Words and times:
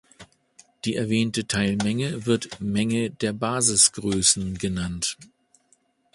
Die 0.83 0.95
erwähnte 0.95 1.45
Teilmenge 1.45 2.25
wird 2.25 2.59
"Menge 2.59 3.11
der 3.11 3.33
Basisgrößen" 3.33 4.57
genannt. 4.57 5.15